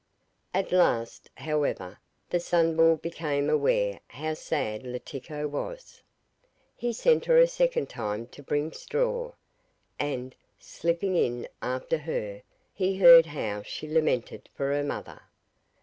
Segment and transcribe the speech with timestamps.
[0.51, 1.99] At last, however,
[2.31, 6.01] the Sunball became aware how sad Letiko was.
[6.75, 9.33] He sent her a second time to bring straw,
[9.99, 12.41] and, slipping in after her,
[12.73, 15.21] he heard how she lamented for her mother.